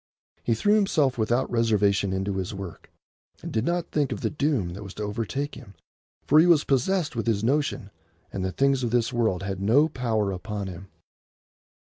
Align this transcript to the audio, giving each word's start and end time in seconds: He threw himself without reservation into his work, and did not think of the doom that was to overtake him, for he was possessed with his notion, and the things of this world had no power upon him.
He 0.43 0.55
threw 0.55 0.73
himself 0.73 1.19
without 1.19 1.47
reservation 1.51 2.11
into 2.11 2.37
his 2.37 2.55
work, 2.55 2.89
and 3.43 3.51
did 3.51 3.63
not 3.65 3.91
think 3.91 4.11
of 4.11 4.21
the 4.21 4.31
doom 4.31 4.69
that 4.69 4.81
was 4.81 4.95
to 4.95 5.03
overtake 5.03 5.53
him, 5.53 5.75
for 6.25 6.39
he 6.39 6.47
was 6.47 6.63
possessed 6.63 7.15
with 7.15 7.27
his 7.27 7.43
notion, 7.43 7.91
and 8.33 8.43
the 8.43 8.51
things 8.51 8.81
of 8.81 8.89
this 8.89 9.13
world 9.13 9.43
had 9.43 9.61
no 9.61 9.87
power 9.87 10.31
upon 10.31 10.65
him. 10.65 10.87